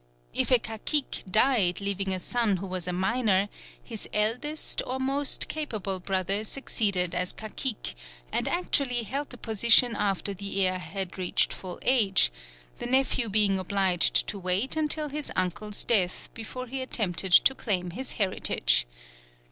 If 0.33 0.49
a 0.49 0.57
cacique 0.57 1.21
died 1.29 1.79
leaving 1.79 2.11
a 2.11 2.17
son 2.17 2.57
who 2.57 2.65
was 2.65 2.87
a 2.87 2.91
minor, 2.91 3.49
his 3.83 4.09
eldest 4.15 4.81
or 4.87 4.99
most 4.99 5.47
capable 5.47 5.99
brother 5.99 6.43
succeeded 6.43 7.13
as 7.13 7.31
cacique, 7.33 7.93
and 8.31 8.47
actually 8.47 9.03
held 9.03 9.29
the 9.29 9.37
position 9.37 9.95
after 9.95 10.33
the 10.33 10.65
heir 10.65 10.79
had 10.79 11.19
reached 11.19 11.53
full 11.53 11.77
age; 11.83 12.31
the 12.79 12.87
nephew 12.87 13.29
being 13.29 13.59
obliged 13.59 14.25
to 14.25 14.39
wait 14.39 14.75
until 14.75 15.07
his 15.09 15.31
uncle's 15.35 15.83
death 15.83 16.29
before 16.33 16.65
he 16.65 16.81
attempted 16.81 17.31
to 17.33 17.53
claim 17.53 17.91
his 17.91 18.13
heritage. 18.13 18.87